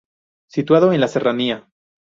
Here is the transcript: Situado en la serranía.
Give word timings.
Situado 0.49 0.93
en 0.93 0.99
la 1.01 1.07
serranía. 1.07 1.69